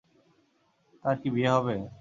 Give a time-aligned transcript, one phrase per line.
[1.05, 1.75] তার কি বিয়ে হবে?